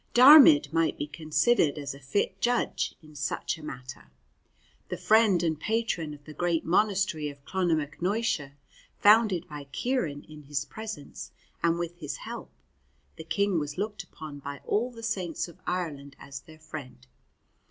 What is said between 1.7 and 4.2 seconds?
as a fit judge in such a matter.